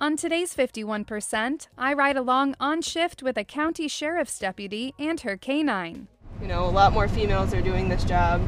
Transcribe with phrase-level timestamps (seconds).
[0.00, 5.36] On today's 51%, I ride along on shift with a county sheriff's deputy and her
[5.36, 6.06] canine.
[6.40, 8.40] You know, a lot more females are doing this job,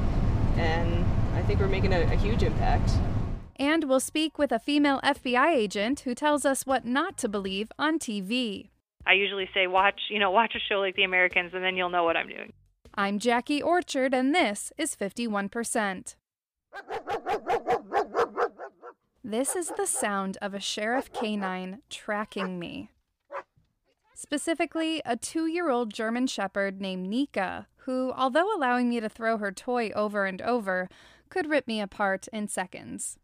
[0.56, 1.04] and
[1.34, 2.92] I think we're making a, a huge impact.
[3.56, 7.72] And we'll speak with a female FBI agent who tells us what not to believe
[7.80, 8.68] on TV.
[9.04, 11.90] I usually say, watch, you know, watch a show like The Americans, and then you'll
[11.90, 12.52] know what I'm doing.
[12.94, 16.14] I'm Jackie Orchard, and this is 51%.
[19.22, 22.90] This is the sound of a sheriff canine tracking me.
[24.14, 29.36] Specifically, a two year old German Shepherd named Nika, who, although allowing me to throw
[29.36, 30.88] her toy over and over,
[31.28, 33.18] could rip me apart in seconds.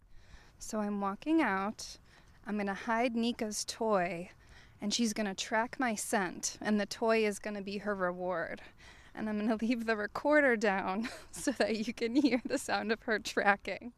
[0.58, 1.96] So I'm walking out.
[2.46, 4.30] I'm going to hide Nika's toy,
[4.82, 7.94] and she's going to track my scent, and the toy is going to be her
[7.94, 8.60] reward.
[9.14, 12.92] And I'm going to leave the recorder down so that you can hear the sound
[12.92, 13.94] of her tracking.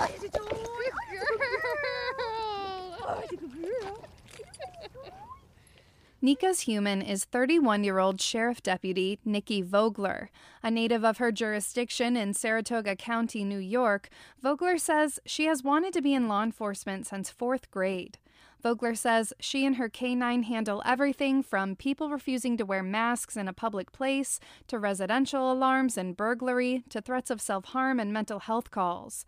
[6.22, 10.30] Nika's human is 31 year old Sheriff Deputy Nikki Vogler.
[10.62, 14.10] A native of her jurisdiction in Saratoga County, New York,
[14.44, 18.18] Vogler says she has wanted to be in law enforcement since fourth grade.
[18.62, 23.48] Vogler says she and her canine handle everything from people refusing to wear masks in
[23.48, 28.40] a public place to residential alarms and burglary to threats of self harm and mental
[28.40, 29.26] health calls.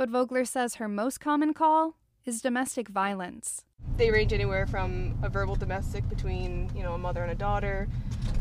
[0.00, 3.66] But Vogler says her most common call is domestic violence.
[3.98, 7.86] They range anywhere from a verbal domestic between, you know, a mother and a daughter,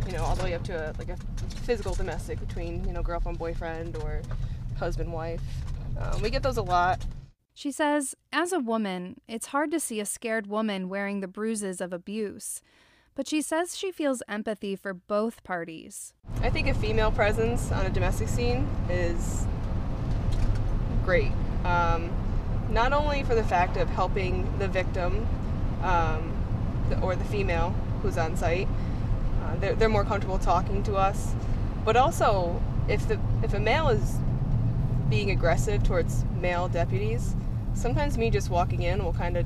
[0.05, 1.17] you know, all the way up to a, like a
[1.65, 4.21] physical domestic between, you know, girlfriend, boyfriend, or
[4.77, 5.41] husband, wife.
[5.99, 7.05] Um, we get those a lot.
[7.53, 11.81] She says, as a woman, it's hard to see a scared woman wearing the bruises
[11.81, 12.61] of abuse.
[13.15, 16.13] But she says she feels empathy for both parties.
[16.41, 19.45] I think a female presence on a domestic scene is
[21.03, 21.33] great.
[21.65, 22.09] Um,
[22.69, 25.27] not only for the fact of helping the victim
[25.81, 26.31] um,
[27.01, 28.67] or the female who's on site,
[29.43, 31.33] uh, they're, they're more comfortable talking to us,
[31.85, 34.17] but also if the if a male is
[35.09, 37.35] being aggressive towards male deputies,
[37.73, 39.45] sometimes me just walking in will kind of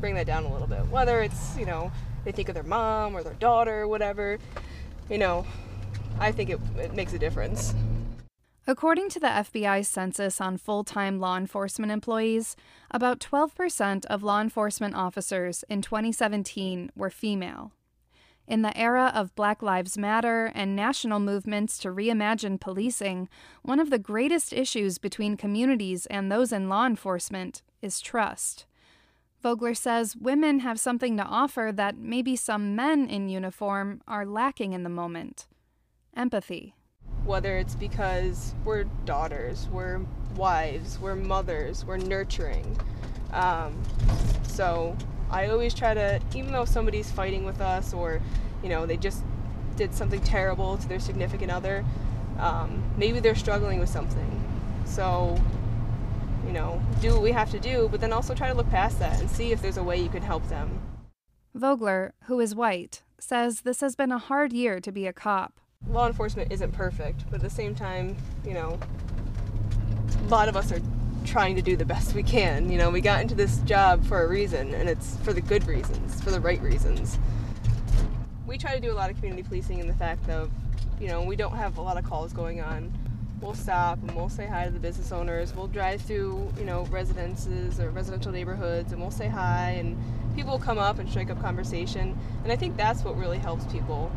[0.00, 0.86] bring that down a little bit.
[0.88, 1.90] Whether it's you know
[2.24, 4.38] they think of their mom or their daughter or whatever,
[5.08, 5.46] you know,
[6.18, 7.74] I think it, it makes a difference.
[8.68, 12.54] According to the FBI's census on full time law enforcement employees,
[12.90, 17.72] about 12% of law enforcement officers in 2017 were female.
[18.46, 23.30] In the era of Black Lives Matter and national movements to reimagine policing,
[23.62, 28.66] one of the greatest issues between communities and those in law enforcement is trust.
[29.42, 34.74] Vogler says women have something to offer that maybe some men in uniform are lacking
[34.74, 35.46] in the moment
[36.14, 36.74] empathy
[37.28, 40.00] whether it's because we're daughters, we're
[40.34, 42.76] wives, we're mothers, we're nurturing.
[43.34, 43.80] Um,
[44.44, 44.96] so
[45.30, 48.22] I always try to, even though somebody's fighting with us or,
[48.62, 49.22] you know, they just
[49.76, 51.84] did something terrible to their significant other,
[52.38, 54.42] um, maybe they're struggling with something.
[54.86, 55.38] So,
[56.46, 58.98] you know, do what we have to do, but then also try to look past
[59.00, 60.80] that and see if there's a way you can help them.
[61.54, 65.60] Vogler, who is white, says this has been a hard year to be a cop
[65.98, 68.78] law enforcement isn't perfect, but at the same time, you know,
[70.26, 70.80] a lot of us are
[71.24, 72.70] trying to do the best we can.
[72.70, 75.66] You know, we got into this job for a reason, and it's for the good
[75.66, 77.18] reasons, for the right reasons.
[78.46, 80.50] We try to do a lot of community policing in the fact of,
[81.00, 82.92] you know, we don't have a lot of calls going on.
[83.40, 85.54] We'll stop and we'll say hi to the business owners.
[85.54, 89.96] We'll drive through, you know, residences or residential neighborhoods and we'll say hi and
[90.34, 92.18] people will come up and strike up conversation.
[92.42, 94.10] And I think that's what really helps people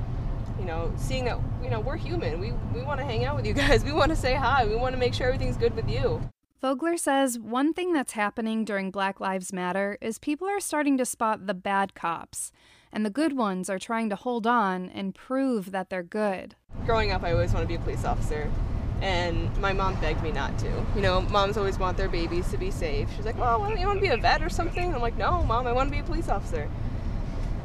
[0.60, 2.40] you know, seeing that, you know, we're human.
[2.40, 3.84] We, we want to hang out with you guys.
[3.84, 4.66] We want to say hi.
[4.66, 6.22] We want to make sure everything's good with you.
[6.62, 11.06] Vogler says one thing that's happening during Black Lives Matter is people are starting to
[11.06, 12.52] spot the bad cops,
[12.92, 16.56] and the good ones are trying to hold on and prove that they're good.
[16.86, 18.52] Growing up, I always wanted to be a police officer,
[19.02, 20.86] and my mom begged me not to.
[20.96, 23.10] You know, moms always want their babies to be safe.
[23.16, 24.94] She's like, well, why don't you want to be a vet or something?
[24.94, 26.70] I'm like, no, mom, I want to be a police officer.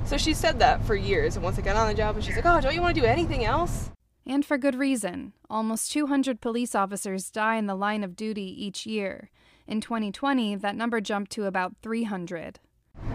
[0.06, 2.36] So she said that for years, and once I got on the job, and she's
[2.36, 3.90] like, "Oh, don't you want to do anything else?"
[4.24, 5.32] And for good reason.
[5.50, 9.30] Almost 200 police officers die in the line of duty each year.
[9.66, 12.60] In 2020, that number jumped to about 300.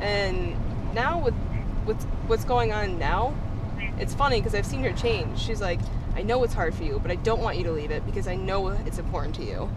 [0.02, 0.58] And
[0.94, 1.34] now with
[1.86, 3.34] what's what's going on now,
[3.98, 5.40] it's funny because I've seen her change.
[5.40, 5.80] She's like,
[6.16, 8.28] "I know it's hard for you, but I don't want you to leave it because
[8.28, 9.70] I know it's important to you."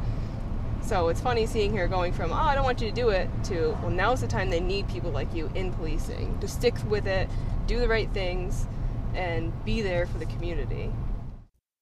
[0.84, 3.28] So it's funny seeing her going from, oh, I don't want you to do it,
[3.44, 7.06] to, well, now's the time they need people like you in policing to stick with
[7.06, 7.28] it,
[7.66, 8.66] do the right things,
[9.14, 10.92] and be there for the community.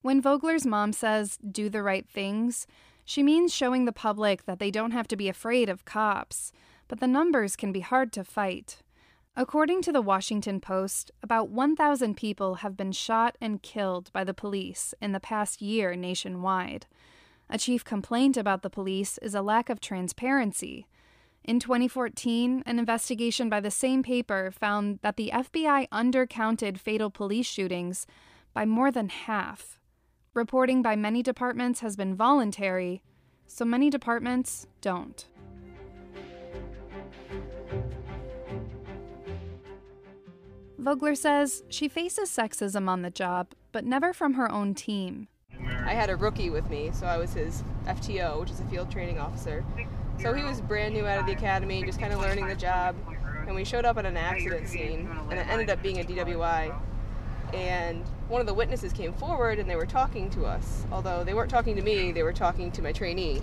[0.02, 2.66] When Vogler's mom says, do the right things,
[3.04, 6.52] She means showing the public that they don't have to be afraid of cops,
[6.88, 8.78] but the numbers can be hard to fight.
[9.34, 14.34] According to the Washington Post, about 1,000 people have been shot and killed by the
[14.34, 16.86] police in the past year nationwide.
[17.52, 20.86] A chief complaint about the police is a lack of transparency.
[21.44, 27.44] In 2014, an investigation by the same paper found that the FBI undercounted fatal police
[27.44, 28.06] shootings
[28.54, 29.78] by more than half.
[30.32, 33.02] Reporting by many departments has been voluntary,
[33.46, 35.26] so many departments don't.
[40.78, 45.28] Vogler says she faces sexism on the job, but never from her own team.
[45.84, 48.90] I had a rookie with me, so I was his FTO, which is a field
[48.90, 49.64] training officer.
[50.20, 52.94] So he was brand new out of the academy, just kind of learning the job.
[53.46, 56.72] And we showed up at an accident scene, and it ended up being a DWI.
[57.52, 60.86] And one of the witnesses came forward and they were talking to us.
[60.90, 63.42] Although they weren't talking to me, they were talking to my trainee.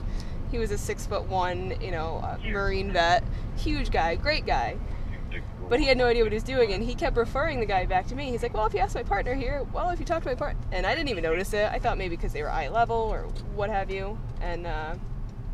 [0.52, 3.24] He was a six foot one, you know, uh, Marine vet,
[3.56, 4.78] huge guy, great guy.
[5.70, 7.86] But he had no idea what he was doing, and he kept referring the guy
[7.86, 8.32] back to me.
[8.32, 10.36] He's like, "Well, if you ask my partner here, well, if you talk to my
[10.36, 11.70] partner," and I didn't even notice it.
[11.72, 13.24] I thought maybe because they were eye level or
[13.56, 14.18] what have you.
[14.42, 14.96] And uh,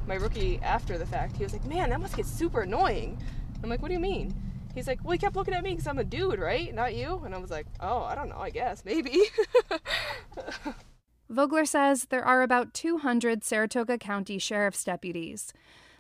[0.07, 3.21] my rookie, after the fact, he was like, "Man, that must get super annoying."
[3.62, 4.33] I'm like, "What do you mean?"
[4.73, 6.73] He's like, "Well, he kept looking at me because I'm a dude, right?
[6.73, 8.39] Not you." And I was like, "Oh, I don't know.
[8.39, 9.23] I guess maybe."
[11.29, 15.51] Vogler says there are about 200 Saratoga County Sheriff's deputies.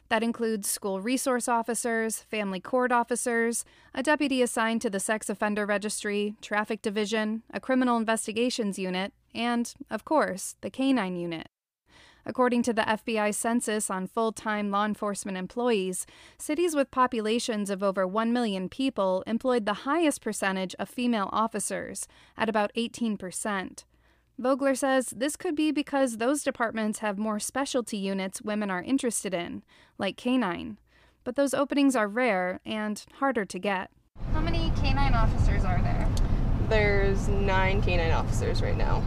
[0.09, 5.65] That includes school resource officers, family court officers, a deputy assigned to the sex offender
[5.65, 11.47] registry, traffic division, a criminal investigations unit, and, of course, the canine unit.
[12.27, 16.07] According to the FBI census on full time law enforcement employees,
[16.39, 22.07] cities with populations of over 1 million people employed the highest percentage of female officers,
[22.35, 23.83] at about 18%.
[24.37, 29.33] Vogler says this could be because those departments have more specialty units women are interested
[29.33, 29.63] in,
[29.97, 30.77] like canine.
[31.23, 33.91] But those openings are rare and harder to get.
[34.33, 36.09] How many canine officers are there?
[36.67, 39.03] There's nine canine officers right now.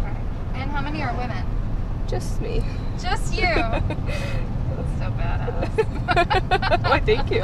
[0.00, 0.60] Okay.
[0.60, 1.46] And how many are women?
[2.06, 2.62] Just me.
[3.00, 3.42] Just you?
[3.46, 6.82] That's so badass.
[6.88, 7.42] Why, thank you.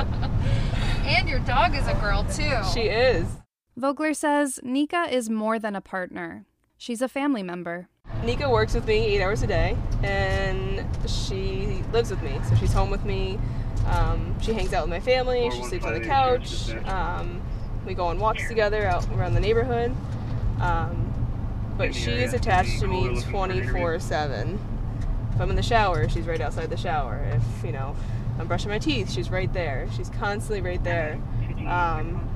[1.08, 2.58] And your dog is a girl, too.
[2.75, 3.26] She is.
[3.76, 6.44] Vogler says Nika is more than a partner.
[6.82, 7.87] She's a family member.
[8.25, 12.40] Nika works with me eight hours a day, and she lives with me.
[12.49, 13.38] So she's home with me.
[13.87, 15.49] Um, she hangs out with my family.
[15.52, 16.70] She sleeps on the couch.
[16.87, 17.40] Um,
[17.87, 19.94] we go on walks together out around the neighborhood.
[20.61, 21.14] Um,
[21.79, 24.58] but she is attached to me 24 7.
[25.34, 27.23] If I'm in the shower, she's right outside the shower.
[27.32, 27.94] If, you know,
[28.40, 29.88] I'm brushing my teeth, she's right there.
[29.96, 31.20] She's constantly right there.
[31.64, 32.29] Um,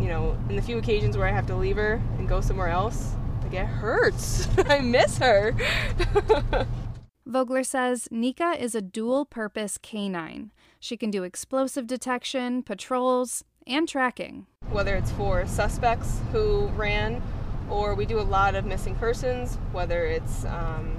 [0.00, 2.70] you know, in the few occasions where I have to leave her and go somewhere
[2.70, 3.19] else, like
[3.52, 4.48] it hurts.
[4.66, 5.54] I miss her.
[7.26, 10.50] Vogler says Nika is a dual purpose canine.
[10.80, 14.46] She can do explosive detection, patrols, and tracking.
[14.70, 17.22] Whether it's for suspects who ran,
[17.68, 20.96] or we do a lot of missing persons, whether it's um,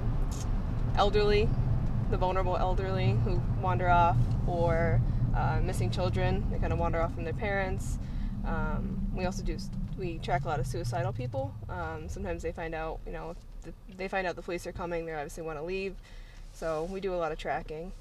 [0.96, 1.48] elderly,
[2.10, 4.16] the vulnerable elderly who wander off,
[4.46, 5.00] or
[5.36, 7.98] uh, missing children, they kind of wander off from their parents.
[8.46, 9.58] Um, we also do
[9.98, 11.54] we track a lot of suicidal people.
[11.68, 13.34] Um, sometimes they find out, you know,
[13.96, 15.06] they find out the police are coming.
[15.06, 15.96] They obviously want to leave,
[16.52, 17.92] so we do a lot of tracking.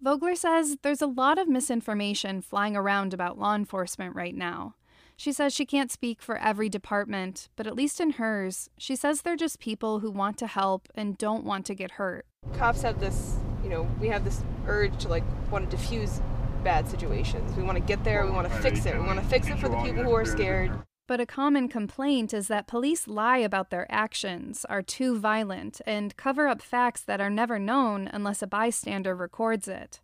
[0.00, 4.74] Vogler says there's a lot of misinformation flying around about law enforcement right now.
[5.16, 9.22] She says she can't speak for every department, but at least in hers, she says
[9.22, 12.24] they're just people who want to help and don't want to get hurt.
[12.56, 16.20] Cops have this, you know, we have this urge to like want to diffuse
[16.62, 17.56] bad situations.
[17.56, 18.94] We want to get there, we want to fix it.
[18.94, 20.70] We want to fix it for the people who are scared.
[21.08, 26.14] But a common complaint is that police lie about their actions, are too violent, and
[26.18, 30.00] cover up facts that are never known unless a bystander records it.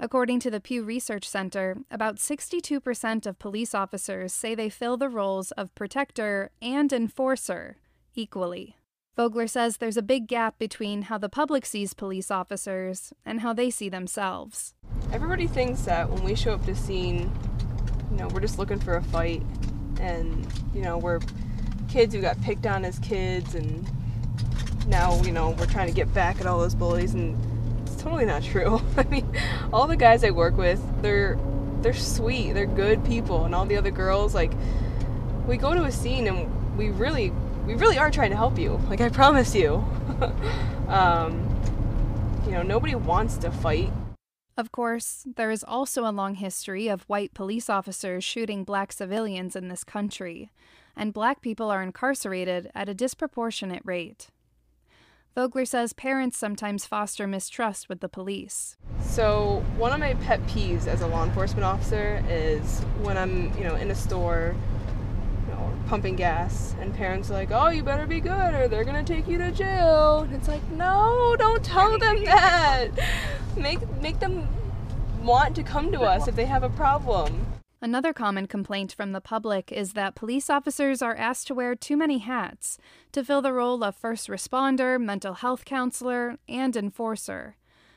[0.00, 5.08] According to the Pew Research Center, about 62% of police officers say they fill the
[5.08, 7.76] roles of protector and enforcer
[8.16, 8.76] equally.
[9.14, 13.52] Vogler says there's a big gap between how the public sees police officers and how
[13.52, 14.74] they see themselves.
[15.12, 17.30] Everybody thinks that when we show up to scene,
[18.10, 19.42] you know, we're just looking for a fight
[20.02, 21.20] and, you know, we're
[21.88, 23.88] kids who got picked on as kids and
[24.86, 27.38] now, you know, we're trying to get back at all those bullies and
[27.86, 28.80] it's totally not true.
[28.96, 29.36] I mean,
[29.72, 31.38] all the guys I work with, they're
[31.80, 34.52] they're sweet, they're good people and all the other girls like
[35.46, 37.30] we go to a scene and we really
[37.66, 38.80] we really are trying to help you.
[38.88, 39.84] Like I promise you.
[40.88, 41.48] um,
[42.46, 43.92] you know, nobody wants to fight.
[44.56, 49.56] Of course, there is also a long history of white police officers shooting black civilians
[49.56, 50.52] in this country,
[50.94, 54.28] and black people are incarcerated at a disproportionate rate.
[55.34, 58.76] Vogler says parents sometimes foster mistrust with the police.
[59.00, 63.64] So, one of my pet peeves as a law enforcement officer is when I'm, you
[63.64, 64.54] know, in a store,
[65.48, 68.84] you know, pumping gas, and parents are like, "Oh, you better be good, or they're
[68.84, 72.90] gonna take you to jail." And it's like, no, don't tell them that.
[73.56, 74.48] Make make them
[75.22, 77.46] want to come to us if they have a problem.
[77.80, 81.96] Another common complaint from the public is that police officers are asked to wear too
[81.96, 82.78] many hats
[83.10, 87.56] to fill the role of first responder, mental health counselor, and enforcer.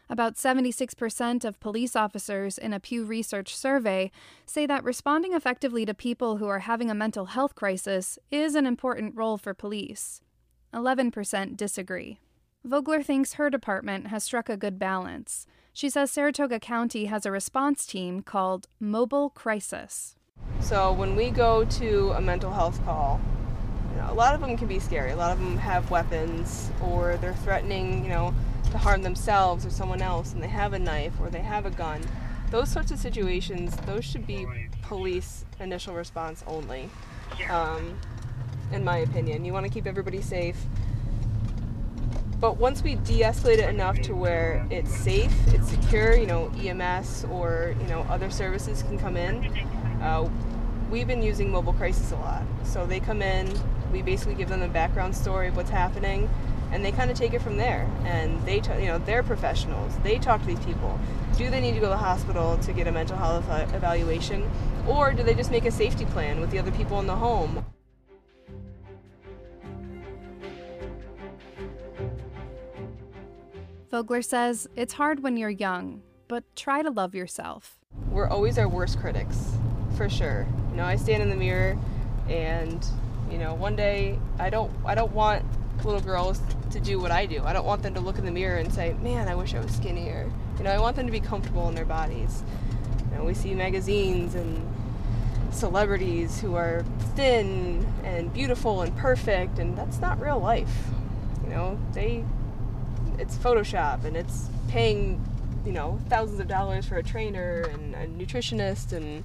[0.10, 4.12] About 76% of police officers in a Pew Research survey
[4.46, 8.66] say that responding effectively to people who are having a mental health crisis is an
[8.66, 10.22] important role for police.
[10.74, 12.20] 11% disagree.
[12.66, 15.46] Vogler thinks her department has struck a good balance.
[15.72, 20.16] She says Saratoga County has a response team called Mobile Crisis.
[20.62, 23.22] So when we go to a mental health call,
[23.92, 25.12] you know, a lot of them can be scary.
[25.12, 28.34] A lot of them have weapons or they're threatening, you know,
[28.72, 31.72] to harm themselves or someone else and they have a knife or they have a
[31.72, 32.02] gun.
[32.50, 34.48] Those sorts of situations, those should be
[34.82, 36.90] police initial response only.
[37.48, 38.00] Um,
[38.72, 40.58] in my opinion, you want to keep everybody safe.
[42.40, 47.26] But once we de-escalate it enough to where it's safe, it's secure, you know, EMS
[47.32, 49.46] or you know other services can come in.
[50.02, 50.30] Uh,
[50.92, 53.52] we've been using mobile crisis a lot, so they come in.
[53.92, 56.30] We basically give them the background story of what's happening,
[56.72, 57.90] and they kind of take it from there.
[58.04, 59.94] And they, t- you know, they're professionals.
[60.04, 61.00] They talk to these people.
[61.38, 64.50] Do they need to go to the hospital to get a mental health evaluation,
[64.88, 67.66] or do they just make a safety plan with the other people in the home?
[73.96, 77.80] Vogler says it's hard when you're young, but try to love yourself.
[78.10, 79.54] We're always our worst critics,
[79.96, 80.46] for sure.
[80.72, 81.78] You know, I stand in the mirror
[82.28, 82.86] and,
[83.32, 85.46] you know, one day I don't I don't want
[85.86, 87.42] little girls to do what I do.
[87.46, 89.62] I don't want them to look in the mirror and say, "Man, I wish I
[89.62, 92.44] was skinnier." You know, I want them to be comfortable in their bodies.
[93.00, 94.62] You know, we see magazines and
[95.52, 96.84] celebrities who are
[97.16, 100.90] thin and beautiful and perfect, and that's not real life.
[101.46, 102.26] You know, they
[103.20, 105.24] it's Photoshop and it's paying,
[105.66, 109.24] you know, thousands of dollars for a trainer and a nutritionist and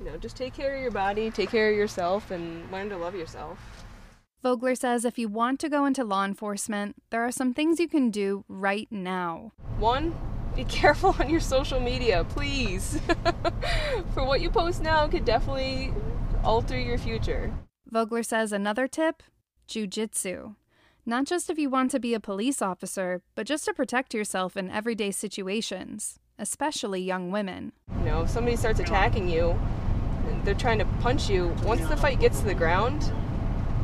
[0.00, 2.96] you know, just take care of your body, take care of yourself and learn to
[2.96, 3.58] love yourself.
[4.42, 7.88] Vogler says if you want to go into law enforcement, there are some things you
[7.88, 9.52] can do right now.
[9.78, 10.14] One,
[10.54, 13.00] be careful on your social media, please.
[14.14, 15.92] For what you post now could definitely
[16.44, 17.52] alter your future.
[17.90, 19.22] Vogler says another tip
[19.68, 20.54] jujitsu.
[21.08, 24.56] Not just if you want to be a police officer, but just to protect yourself
[24.56, 27.70] in everyday situations, especially young women.
[28.00, 29.56] You know, if somebody starts attacking you,
[30.42, 33.12] they're trying to punch you, once the fight gets to the ground,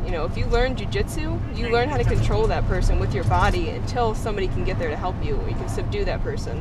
[0.05, 3.23] you know, if you learn jujitsu, you learn how to control that person with your
[3.25, 5.37] body until somebody can get there to help you.
[5.37, 6.61] Or you can subdue that person.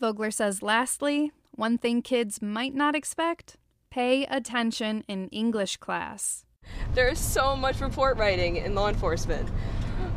[0.00, 3.58] Vogler says, lastly, one thing kids might not expect
[3.90, 6.46] pay attention in English class.
[6.94, 9.48] There is so much report writing in law enforcement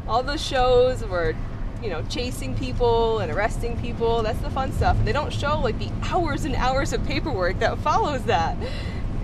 [0.07, 1.35] all those shows where
[1.81, 4.97] you know chasing people and arresting people that's the fun stuff.
[4.97, 8.57] And they don't show like the hours and hours of paperwork that follows that.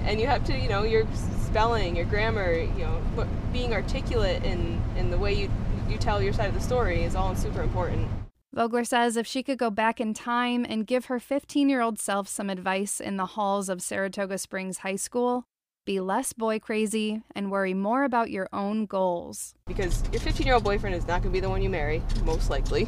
[0.03, 1.05] And you have to you know your
[1.45, 5.50] spelling your grammar you know being articulate in in the way you
[5.89, 8.07] you tell your side of the story is all super important.
[8.53, 12.00] Vogler says if she could go back in time and give her 15 year old
[12.00, 15.45] self some advice in the halls of Saratoga Springs High School,
[15.89, 19.55] be less boy crazy, and worry more about your own goals.
[19.65, 22.03] Because your 15 year old boyfriend is not going to be the one you marry,
[22.24, 22.88] most likely.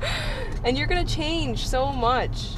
[0.64, 2.52] and you're going to change so much.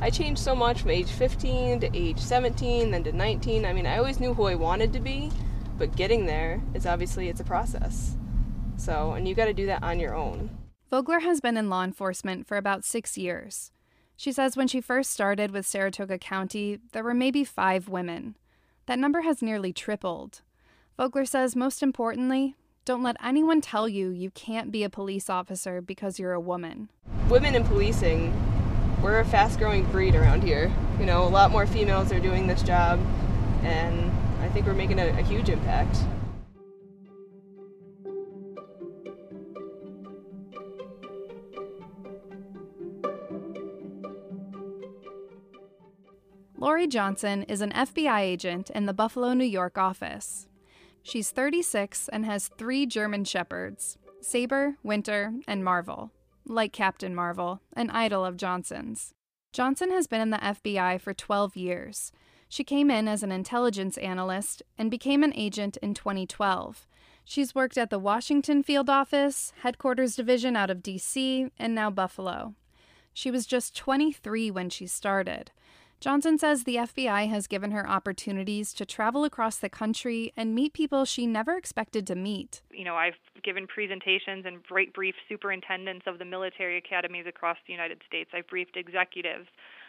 [0.00, 3.66] I changed so much from age 15 to age 17, then to 19.
[3.66, 5.30] I mean, I always knew who I wanted to be,
[5.76, 8.16] but getting there is obviously it's a process.
[8.78, 10.48] So, and you got to do that on your own.
[10.88, 13.70] Vogler has been in law enforcement for about 6 years.
[14.16, 18.36] She says when she first started with Saratoga County, there were maybe 5 women.
[18.86, 20.42] That number has nearly tripled.
[20.96, 25.80] Vogler says, most importantly, don't let anyone tell you you can't be a police officer
[25.80, 26.88] because you're a woman.
[27.28, 28.34] Women in policing,
[29.02, 30.72] we're a fast growing breed around here.
[30.98, 33.00] You know, a lot more females are doing this job,
[33.62, 34.10] and
[34.40, 35.96] I think we're making a, a huge impact.
[46.60, 50.46] Lori Johnson is an FBI agent in the Buffalo, New York office.
[51.02, 56.12] She's 36 and has three German Shepherds Saber, Winter, and Marvel,
[56.44, 59.14] like Captain Marvel, an idol of Johnson's.
[59.54, 62.12] Johnson has been in the FBI for 12 years.
[62.50, 66.86] She came in as an intelligence analyst and became an agent in 2012.
[67.24, 72.54] She's worked at the Washington field office, headquarters division out of DC, and now Buffalo.
[73.14, 75.52] She was just 23 when she started.
[76.00, 80.72] Johnson says the FBI has given her opportunities to travel across the country and meet
[80.72, 82.62] people she never expected to meet.
[82.72, 84.62] You know, I've given presentations and
[84.94, 88.30] briefed superintendents of the military academies across the United States.
[88.32, 89.46] I've briefed executives.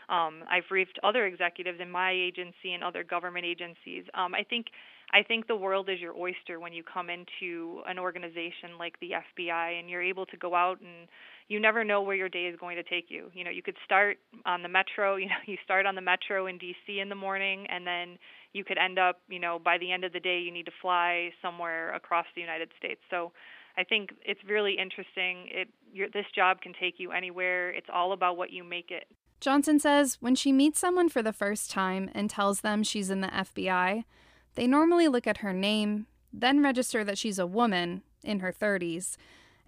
[0.10, 4.04] Um, I've briefed other executives in my agency and other government agencies.
[4.14, 4.68] Um, I think
[5.14, 9.12] I think the world is your oyster when you come into an organization like the
[9.12, 11.08] FBI and you're able to go out and
[11.48, 13.30] you never know where your day is going to take you.
[13.34, 16.48] You know, you could start on the metro, you know, you start on the metro
[16.48, 18.18] in DC in the morning and then
[18.54, 20.72] you could end up, you know, by the end of the day you need to
[20.82, 23.00] fly somewhere across the United States.
[23.10, 23.32] So
[23.78, 25.48] I think it's really interesting.
[25.48, 27.70] It your, this job can take you anywhere.
[27.70, 29.06] It's all about what you make it.
[29.40, 33.22] Johnson says when she meets someone for the first time and tells them she's in
[33.22, 34.04] the FBI,
[34.56, 39.18] they normally look at her name, then register that she's a woman in her 30s,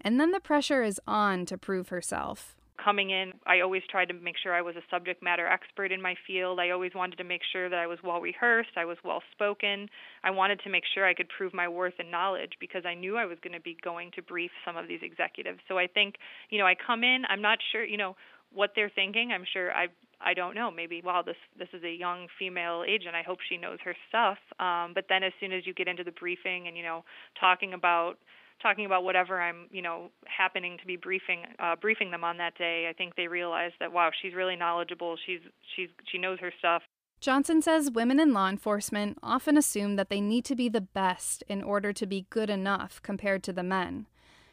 [0.04, 2.54] and then the pressure is on to prove herself.
[2.82, 6.02] Coming in, I always tried to make sure I was a subject matter expert in
[6.02, 6.60] my field.
[6.60, 9.88] I always wanted to make sure that I was well rehearsed, I was well spoken.
[10.22, 13.16] I wanted to make sure I could prove my worth and knowledge because I knew
[13.16, 15.60] I was going to be going to brief some of these executives.
[15.68, 16.16] So I think,
[16.50, 18.16] you know, I come in, I'm not sure, you know,
[18.52, 19.30] what they're thinking.
[19.32, 19.86] I'm sure I
[20.20, 20.70] I don't know.
[20.70, 23.14] Maybe wow, this this is a young female agent.
[23.14, 24.38] I hope she knows her stuff.
[24.58, 27.04] Um, but then as soon as you get into the briefing and you know
[27.38, 28.14] talking about
[28.62, 32.56] talking about whatever I'm you know happening to be briefing uh, briefing them on that
[32.56, 35.16] day, I think they realize that wow, she's really knowledgeable.
[35.26, 35.40] She's
[35.76, 36.82] she's she knows her stuff.
[37.20, 41.42] Johnson says women in law enforcement often assume that they need to be the best
[41.48, 44.06] in order to be good enough compared to the men.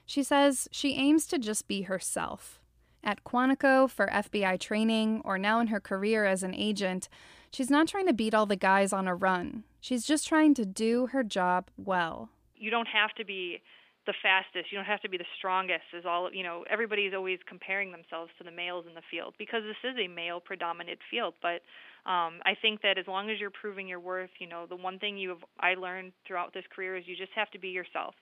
[0.05, 2.60] She says she aims to just be herself.
[3.03, 7.10] At Quantico for FBI training, or now in her career as an agent,
[7.51, 9.63] she's not trying to beat all the guys on a run.
[9.79, 12.29] She's just trying to do her job well.
[12.55, 13.62] You don't have to be
[14.05, 14.72] the fastest.
[14.72, 15.86] You don't have to be the strongest.
[15.93, 16.65] Is all you know.
[16.70, 20.39] Everybody's always comparing themselves to the males in the field because this is a male
[20.39, 21.36] predominant field.
[21.41, 21.62] But
[22.10, 25.00] um, I think that as long as you're proving your worth, you know, the one
[25.00, 28.16] thing you have I learned throughout this career is you just have to be yourself.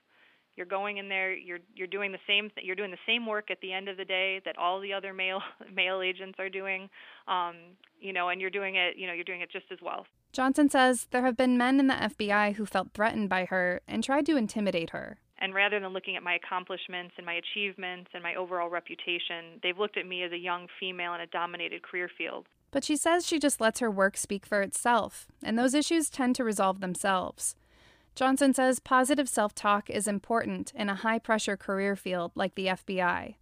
[0.56, 1.34] You're going in there.
[1.34, 2.50] You're you're doing the same.
[2.54, 4.92] Th- you're doing the same work at the end of the day that all the
[4.92, 5.40] other male
[5.74, 6.90] male agents are doing.
[7.26, 7.56] Um,
[7.98, 8.96] you know, and you're doing it.
[8.98, 10.06] You know, you're doing it just as well.
[10.32, 14.04] Johnson says there have been men in the FBI who felt threatened by her and
[14.04, 15.18] tried to intimidate her.
[15.40, 19.78] And rather than looking at my accomplishments and my achievements and my overall reputation, they've
[19.78, 22.46] looked at me as a young female in a dominated career field.
[22.70, 26.36] But she says she just lets her work speak for itself, and those issues tend
[26.36, 27.56] to resolve themselves.
[28.14, 32.66] Johnson says positive self talk is important in a high pressure career field like the
[32.66, 33.36] FBI.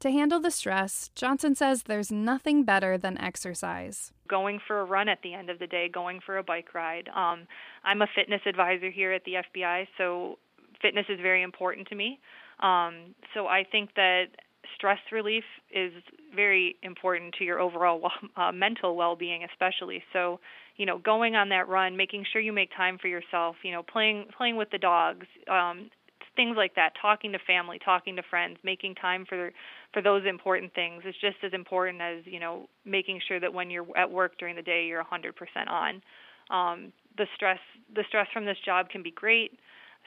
[0.00, 4.12] To handle the stress, Johnson says there's nothing better than exercise.
[4.28, 7.08] Going for a run at the end of the day, going for a bike ride.
[7.14, 7.46] Um,
[7.82, 10.38] I'm a fitness advisor here at the FBI, so
[10.80, 12.18] fitness is very important to me.
[12.60, 14.26] Um, so I think that
[14.74, 15.92] stress relief is
[16.34, 20.02] very important to your overall uh, mental well-being especially.
[20.12, 20.40] So
[20.76, 23.82] you know going on that run making sure you make time for yourself you know
[23.82, 25.90] playing playing with the dogs um
[26.34, 29.50] things like that talking to family talking to friends making time for
[29.92, 33.70] for those important things is just as important as you know making sure that when
[33.70, 35.32] you're at work during the day you're 100%
[35.68, 36.02] on.
[36.50, 37.58] Um the stress
[37.94, 39.58] the stress from this job can be great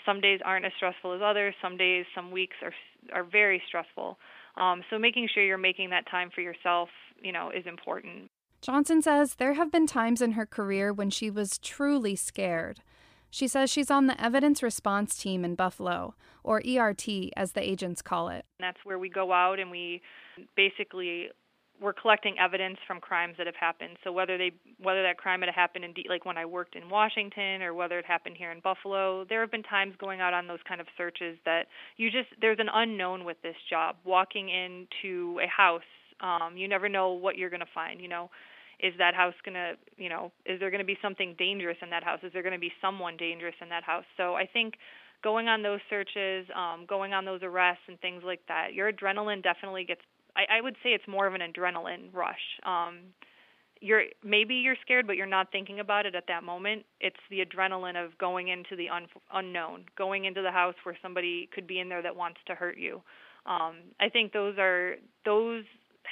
[0.06, 2.74] some days aren't as stressful as others some days some weeks are
[3.14, 4.18] are very stressful
[4.60, 6.90] um, so making sure you're making that time for yourself,
[7.22, 8.30] you know, is important.
[8.62, 12.82] Johnson says there have been times in her career when she was truly scared.
[13.32, 17.08] She says she's on the evidence response team in Buffalo, or ERT
[17.38, 18.46] as the agents call it.
[18.60, 20.02] And that's where we go out and we
[20.58, 21.30] basically
[21.82, 23.98] we're collecting evidence from crimes that have happened.
[24.04, 27.62] So whether they whether that crime had happened in like when I worked in Washington
[27.62, 30.60] or whether it happened here in Buffalo, there have been times going out on those
[30.68, 33.96] kind of searches that you just there's an unknown with this job.
[34.04, 35.82] Walking into a house,
[36.22, 38.02] um, you never know what you're going to find.
[38.02, 38.30] You know,
[38.80, 41.90] is that house going to you know is there going to be something dangerous in
[41.92, 42.20] that house?
[42.24, 44.06] Is there going to be someone dangerous in that house?
[44.18, 44.76] So I think
[45.24, 49.44] going on those searches, um, going on those arrests and things like that, your adrenaline
[49.44, 50.02] definitely gets
[50.40, 52.60] I, I would say it's more of an adrenaline rush.
[52.66, 53.00] Um,
[53.82, 56.86] you're maybe you're scared, but you're not thinking about it at that moment.
[57.00, 61.50] It's the adrenaline of going into the un- unknown, going into the house where somebody
[61.54, 63.02] could be in there that wants to hurt you.
[63.46, 65.64] Um, I think those are those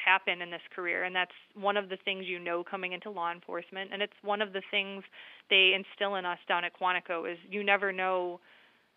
[0.06, 3.32] happen in this career and that's one of the things you know coming into law
[3.32, 5.04] enforcement and it's one of the things
[5.50, 8.40] they instill in us down at Quantico is you never know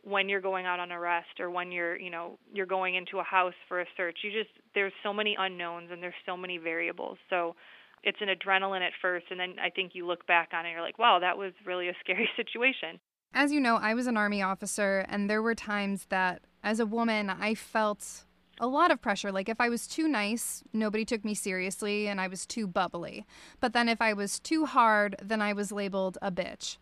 [0.03, 3.23] when you're going out on arrest or when you're you know you're going into a
[3.23, 7.19] house for a search you just there's so many unknowns and there's so many variables
[7.29, 7.55] so
[8.03, 10.73] it's an adrenaline at first and then i think you look back on it and
[10.73, 12.99] you're like wow that was really a scary situation
[13.33, 16.87] As you know, I was an Army officer, and there were times that, as a
[16.87, 18.25] woman, I felt
[18.59, 19.31] a lot of pressure.
[19.31, 23.25] Like if I was too nice, nobody took me seriously, and I was too bubbly.
[23.61, 26.77] But then if I was too hard, then I was labeled a bitch.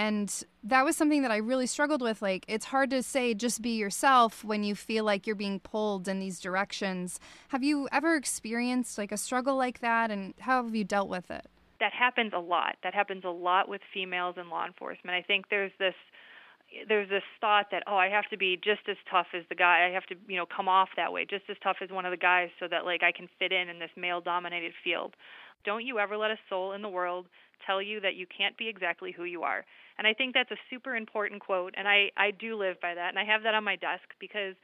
[0.00, 0.32] And
[0.64, 2.22] that was something that I really struggled with.
[2.22, 6.08] Like, it's hard to say just be yourself when you feel like you're being pulled
[6.08, 7.20] in these directions.
[7.48, 11.30] Have you ever experienced like a struggle like that, and how have you dealt with
[11.30, 11.44] it?
[11.80, 12.76] that happens a lot.
[12.82, 15.16] That happens a lot with females in law enforcement.
[15.16, 15.94] I think there's this
[16.88, 19.86] there's this thought that oh I have to be just as tough as the guy.
[19.88, 22.10] I have to you know come off that way, just as tough as one of
[22.10, 25.14] the guys, so that like I can fit in in this male dominated field.
[25.64, 27.26] Don't you ever let a soul in the world
[27.66, 29.64] tell you that you can't be exactly who you are.
[29.98, 33.08] And I think that's a super important quote, and I I do live by that,
[33.10, 34.54] and I have that on my desk because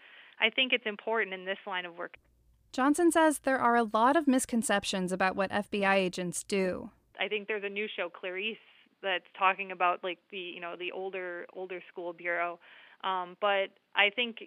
[0.41, 2.17] I think it's important in this line of work.
[2.73, 6.91] Johnson says there are a lot of misconceptions about what FBI agents do.
[7.19, 8.59] I think there's a new show, Clarice,
[9.03, 12.59] that's talking about like the you know the older older school bureau.
[13.05, 14.39] Um, but I think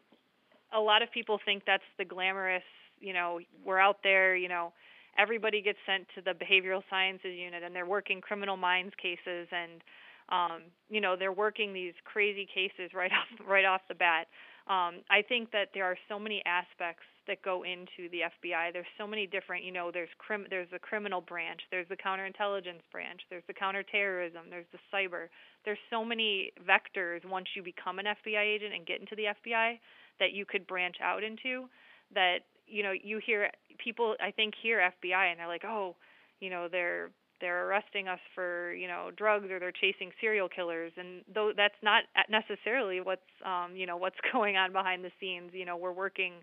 [0.73, 2.63] a lot of people think that's the glamorous.
[2.99, 4.35] You know, we're out there.
[4.35, 4.73] You know,
[5.17, 9.81] everybody gets sent to the behavioral sciences unit, and they're working criminal minds cases, and
[10.29, 14.27] um, you know they're working these crazy cases right off right off the bat.
[14.67, 18.73] Um, I think that there are so many aspects that go into the FBI.
[18.73, 22.83] There's so many different, you know, there's crim there's the criminal branch, there's the counterintelligence
[22.91, 25.27] branch, there's the counterterrorism, there's the cyber.
[25.63, 29.79] There's so many vectors once you become an FBI agent and get into the FBI
[30.19, 31.69] that you could branch out into
[32.13, 33.49] that you know you hear
[33.83, 35.95] people I think hear FBI and they're like, "Oh,
[36.39, 37.11] you know, they're
[37.41, 41.79] they're arresting us for you know drugs or they're chasing serial killers and though that's
[41.81, 45.91] not necessarily what's um you know what's going on behind the scenes you know we're
[45.91, 46.33] working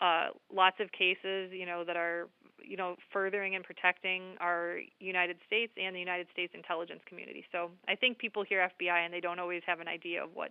[0.00, 2.28] uh, lots of cases, you know, that are,
[2.62, 7.44] you know, furthering and protecting our United States and the United States intelligence community.
[7.52, 10.50] So I think people hear FBI and they don't always have an idea of what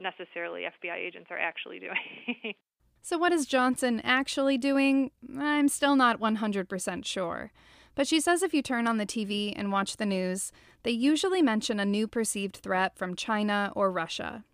[0.00, 2.54] necessarily FBI agents are actually doing.
[3.02, 5.10] so, what is Johnson actually doing?
[5.38, 7.52] I'm still not 100% sure.
[7.94, 11.42] But she says if you turn on the TV and watch the news, they usually
[11.42, 14.44] mention a new perceived threat from China or Russia.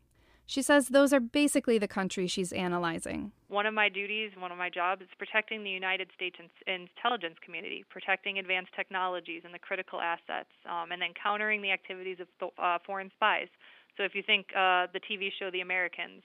[0.53, 3.33] She says those are basically the countries she's analyzing.
[3.49, 6.37] One of my duties, one of my jobs, is protecting the United States
[6.67, 12.19] intelligence community, protecting advanced technologies and the critical assets, um, and then countering the activities
[12.21, 13.49] of th- uh, foreign spies.
[13.97, 16.21] So if you think uh, the TV show The Americans,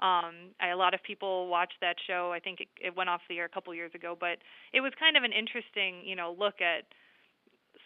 [0.00, 2.30] um, I, a lot of people watched that show.
[2.30, 4.36] I think it, it went off the air a couple years ago, but
[4.74, 6.84] it was kind of an interesting, you know, look at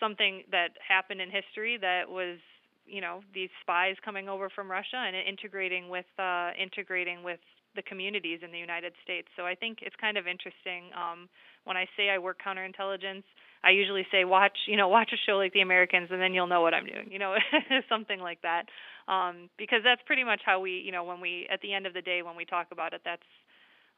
[0.01, 2.39] something that happened in history that was
[2.87, 7.41] you know these spies coming over from Russia and integrating with uh, integrating with
[7.75, 9.29] the communities in the United States.
[9.37, 10.91] So I think it's kind of interesting.
[10.97, 11.29] Um,
[11.65, 13.25] when I say I work counterintelligence,
[13.63, 16.47] I usually say watch you know watch a show like The Americans and then you'll
[16.47, 17.11] know what I'm doing.
[17.11, 17.35] You know
[17.89, 18.65] something like that.
[19.09, 21.95] Um, because that's pretty much how we you know when we at the end of
[21.95, 23.27] the day when we talk about it that's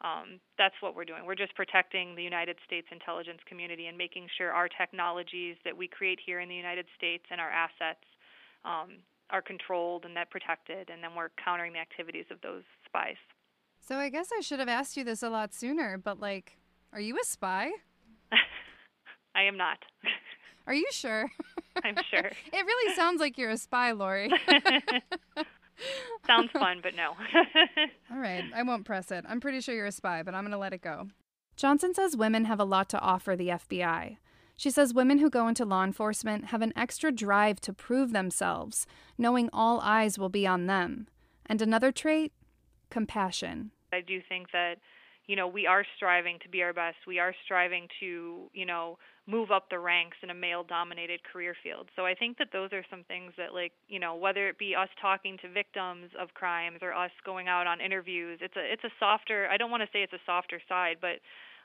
[0.01, 1.27] um, that's what we're doing.
[1.27, 5.89] We're just protecting the United States intelligence community and making sure our technologies that we
[5.89, 8.07] create here in the United States and our assets
[8.65, 8.99] um,
[9.31, 13.17] are controlled and that protected, and then we're countering the activities of those spies.
[13.81, 16.59] So I guess I should have asked you this a lot sooner, but like,
[16.93, 17.71] are you a spy?
[19.35, 19.79] I am not.
[20.67, 21.31] Are you sure?
[21.85, 22.31] I'm sure.
[22.53, 24.31] it really sounds like you're a spy, Lori.
[26.27, 27.15] Sounds fun, but no.
[28.11, 29.25] All right, I won't press it.
[29.29, 31.09] I'm pretty sure you're a spy, but I'm going to let it go.
[31.57, 34.19] Johnson says women have a lot to offer the FBI.
[34.59, 38.89] She says women who go into law enforcement have an extra drive to prove themselves,
[39.17, 41.07] knowing all eyes will be on them.
[41.47, 42.33] And another trait
[42.91, 43.71] compassion.
[43.93, 44.79] I do think that,
[45.29, 46.97] you know, we are striving to be our best.
[47.07, 51.55] We are striving to, you know, move up the ranks in a male dominated career
[51.63, 51.89] field.
[51.95, 54.75] So I think that those are some things that like, you know, whether it be
[54.75, 58.83] us talking to victims of crimes or us going out on interviews, it's a it's
[58.83, 61.21] a softer I don't want to say it's a softer side, but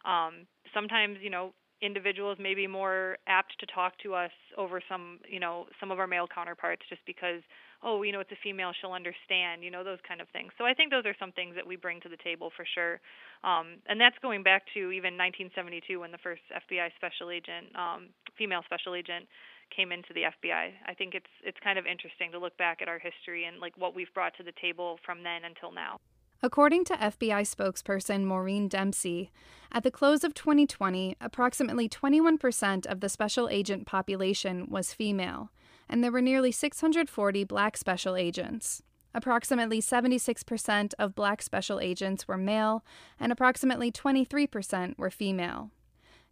[0.08, 5.20] um sometimes, you know, individuals may be more apt to talk to us over some
[5.28, 7.44] you know some of our male counterparts just because
[7.84, 10.52] oh you know it's a female she'll understand you know those kind of things.
[10.58, 13.00] So i think those are some things that we bring to the table for sure.
[13.44, 16.42] Um, and that's going back to even 1972 when the first
[16.72, 19.28] fbi special agent um, female special agent
[19.76, 22.88] came into the fbi i think it's it's kind of interesting to look back at
[22.88, 26.00] our history and like what we've brought to the table from then until now
[26.46, 29.32] According to FBI spokesperson Maureen Dempsey,
[29.72, 35.52] at the close of 2020, approximately 21% of the special agent population was female,
[35.88, 38.84] and there were nearly 640 black special agents.
[39.14, 42.84] Approximately 76% of black special agents were male,
[43.18, 45.72] and approximately 23% were female.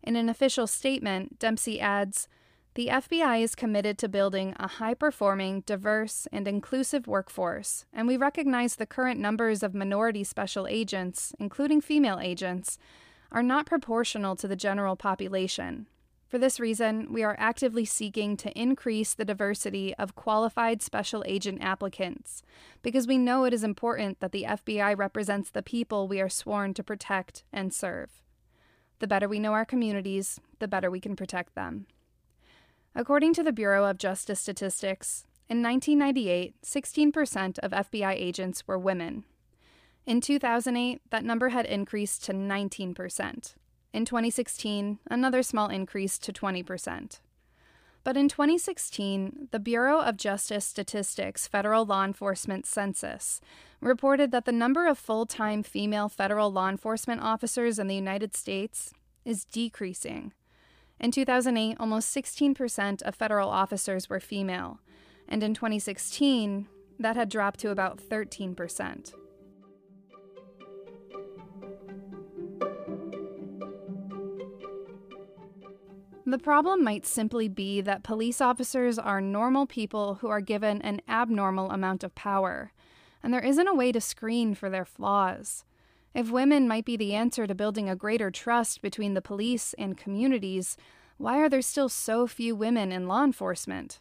[0.04, 2.28] In an official statement, Dempsey adds
[2.74, 8.16] The FBI is committed to building a high performing, diverse, and inclusive workforce, and we
[8.16, 12.78] recognize the current numbers of minority special agents, including female agents,
[13.30, 15.88] are not proportional to the general population.
[16.30, 21.62] For this reason, we are actively seeking to increase the diversity of qualified special agent
[21.62, 22.42] applicants,
[22.82, 26.74] because we know it is important that the FBI represents the people we are sworn
[26.76, 28.22] to protect and serve.
[29.00, 31.88] The better we know our communities, the better we can protect them.
[32.94, 39.24] According to the Bureau of Justice Statistics, in 1998, 16% of FBI agents were women.
[40.06, 43.56] In 2008, that number had increased to 19%.
[43.94, 47.20] In 2016, another small increase to 20%.
[48.04, 53.40] But in 2016, the Bureau of Justice Statistics Federal Law Enforcement Census
[53.80, 58.36] reported that the number of full time female federal law enforcement officers in the United
[58.36, 60.34] States is decreasing.
[61.02, 64.80] In 2008, almost 16% of federal officers were female,
[65.28, 66.68] and in 2016,
[67.00, 69.16] that had dropped to about 13%.
[76.24, 81.02] The problem might simply be that police officers are normal people who are given an
[81.10, 82.74] abnormal amount of power,
[83.24, 85.66] and there isn't a way to screen for their flaws.
[86.14, 89.98] If women might be the answer to building a greater trust between the police and
[89.98, 90.76] communities,
[91.18, 94.00] why are there still so few women in law enforcement?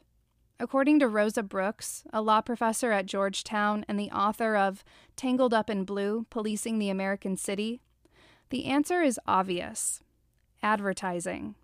[0.58, 4.84] According to Rosa Brooks, a law professor at Georgetown and the author of
[5.16, 7.80] Tangled Up in Blue Policing the American City,
[8.50, 10.02] the answer is obvious
[10.62, 11.54] advertising.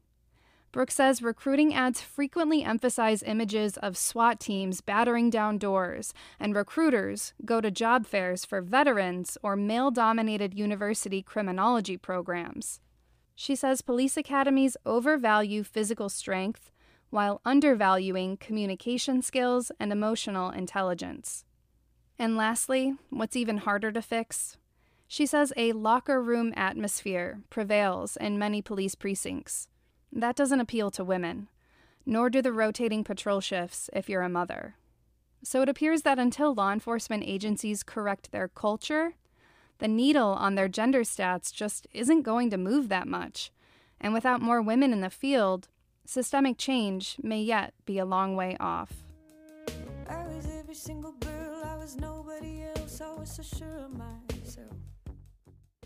[0.72, 7.32] Brooks says recruiting ads frequently emphasize images of SWAT teams battering down doors, and recruiters
[7.44, 12.80] go to job fairs for veterans or male dominated university criminology programs.
[13.34, 16.70] She says police academies overvalue physical strength
[17.10, 21.44] while undervaluing communication skills and emotional intelligence.
[22.18, 24.56] And lastly, what's even harder to fix?
[25.06, 29.68] She says a locker room atmosphere prevails in many police precincts.
[30.16, 31.48] That doesn't appeal to women,
[32.06, 34.76] nor do the rotating patrol shifts if you're a mother.
[35.44, 39.12] So it appears that until law enforcement agencies correct their culture,
[39.76, 43.52] the needle on their gender stats just isn't going to move that much.
[44.00, 45.68] And without more women in the field,
[46.06, 49.04] systemic change may yet be a long way off.
[50.08, 54.72] I was every single girl, I was nobody else, I was so sure of myself.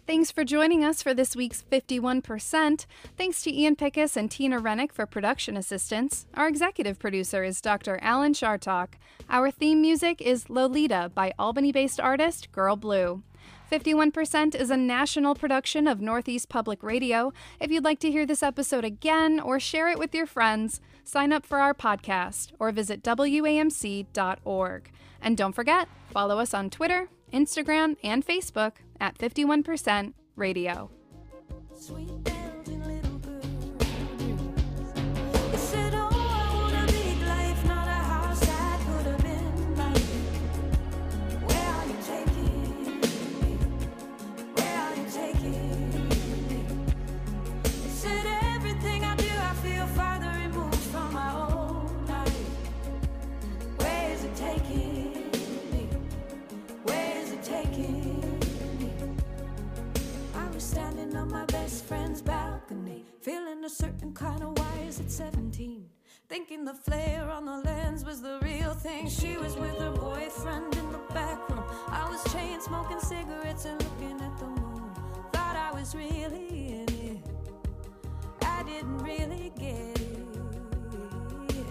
[0.06, 2.86] Thanks for joining us for this week's 51%.
[3.16, 6.26] Thanks to Ian Pickus and Tina Rennick for production assistance.
[6.34, 7.98] Our executive producer is Dr.
[8.02, 8.94] Alan Chartok.
[9.28, 13.22] Our theme music is Lolita by Albany based artist Girl Blue.
[13.70, 17.32] 51% is a national production of Northeast Public Radio.
[17.60, 21.32] If you'd like to hear this episode again or share it with your friends, sign
[21.32, 24.90] up for our podcast or visit WAMC.org.
[25.22, 30.90] And don't forget, follow us on Twitter, Instagram, and Facebook at 51% Radio.
[66.72, 69.09] The flare on the lens was the real thing.
[69.09, 71.64] She was with her boyfriend in the back room.
[71.88, 74.92] I was chain smoking cigarettes and looking at the moon.
[75.33, 77.18] Thought I was really in it.
[78.42, 81.66] I didn't really get it.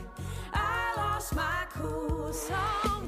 [0.54, 2.99] I lost my cool somewhere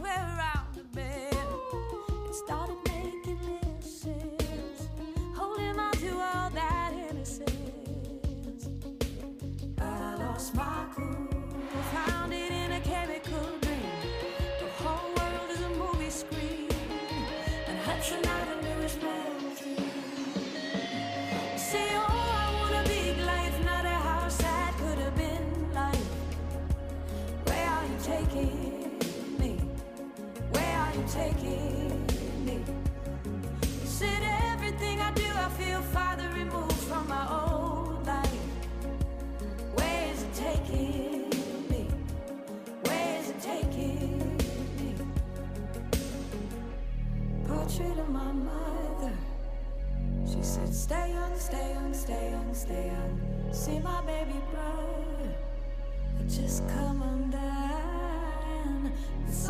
[52.62, 53.20] Stay young.
[53.52, 55.34] See my baby brother.
[56.28, 58.94] just come undone.
[59.26, 59.50] This